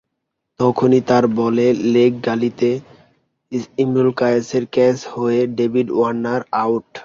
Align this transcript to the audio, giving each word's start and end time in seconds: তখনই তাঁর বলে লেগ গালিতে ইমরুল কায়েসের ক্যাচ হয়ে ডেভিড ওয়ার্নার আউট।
তখনই 0.59 1.01
তাঁর 1.09 1.23
বলে 1.39 1.65
লেগ 1.93 2.11
গালিতে 2.27 2.69
ইমরুল 3.83 4.11
কায়েসের 4.19 4.63
ক্যাচ 4.73 4.97
হয়ে 5.13 5.41
ডেভিড 5.57 5.87
ওয়ার্নার 5.91 6.41
আউট। 6.61 6.89